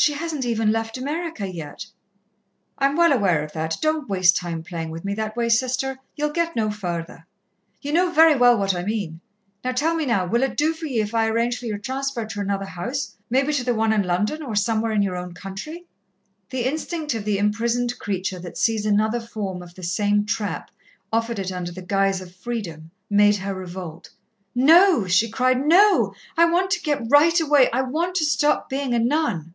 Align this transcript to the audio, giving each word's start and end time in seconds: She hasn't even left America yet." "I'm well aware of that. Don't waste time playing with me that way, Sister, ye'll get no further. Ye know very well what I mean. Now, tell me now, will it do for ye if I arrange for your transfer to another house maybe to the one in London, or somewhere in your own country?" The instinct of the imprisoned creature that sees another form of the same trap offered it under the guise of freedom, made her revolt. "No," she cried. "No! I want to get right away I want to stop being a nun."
She 0.00 0.12
hasn't 0.12 0.44
even 0.44 0.70
left 0.70 0.96
America 0.96 1.44
yet." 1.48 1.84
"I'm 2.78 2.94
well 2.94 3.12
aware 3.12 3.42
of 3.42 3.50
that. 3.54 3.74
Don't 3.82 4.08
waste 4.08 4.36
time 4.36 4.62
playing 4.62 4.90
with 4.90 5.04
me 5.04 5.12
that 5.14 5.36
way, 5.36 5.48
Sister, 5.48 5.98
ye'll 6.14 6.30
get 6.30 6.54
no 6.54 6.70
further. 6.70 7.26
Ye 7.82 7.90
know 7.90 8.08
very 8.12 8.36
well 8.36 8.56
what 8.56 8.76
I 8.76 8.84
mean. 8.84 9.20
Now, 9.64 9.72
tell 9.72 9.96
me 9.96 10.06
now, 10.06 10.24
will 10.24 10.44
it 10.44 10.56
do 10.56 10.72
for 10.72 10.86
ye 10.86 11.00
if 11.00 11.14
I 11.16 11.26
arrange 11.26 11.58
for 11.58 11.66
your 11.66 11.78
transfer 11.78 12.24
to 12.24 12.40
another 12.40 12.64
house 12.64 13.16
maybe 13.28 13.52
to 13.54 13.64
the 13.64 13.74
one 13.74 13.92
in 13.92 14.04
London, 14.04 14.40
or 14.40 14.54
somewhere 14.54 14.92
in 14.92 15.02
your 15.02 15.16
own 15.16 15.32
country?" 15.34 15.84
The 16.50 16.64
instinct 16.64 17.14
of 17.14 17.24
the 17.24 17.38
imprisoned 17.38 17.98
creature 17.98 18.38
that 18.38 18.56
sees 18.56 18.86
another 18.86 19.18
form 19.18 19.62
of 19.64 19.74
the 19.74 19.82
same 19.82 20.24
trap 20.24 20.70
offered 21.12 21.40
it 21.40 21.50
under 21.50 21.72
the 21.72 21.82
guise 21.82 22.20
of 22.20 22.32
freedom, 22.36 22.92
made 23.10 23.34
her 23.38 23.52
revolt. 23.52 24.10
"No," 24.54 25.08
she 25.08 25.28
cried. 25.28 25.66
"No! 25.66 26.14
I 26.36 26.44
want 26.44 26.70
to 26.70 26.82
get 26.82 27.02
right 27.10 27.40
away 27.40 27.68
I 27.72 27.82
want 27.82 28.14
to 28.14 28.24
stop 28.24 28.70
being 28.70 28.94
a 28.94 29.00
nun." 29.00 29.54